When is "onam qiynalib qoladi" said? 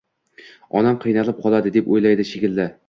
0.81-1.77